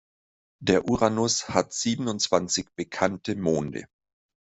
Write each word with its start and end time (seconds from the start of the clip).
Der 0.63 0.85
Uranus 0.89 1.49
hat 1.49 1.73
siebenundzwanzig 1.73 2.69
bekannte 2.75 3.35
Monde. 3.35 3.83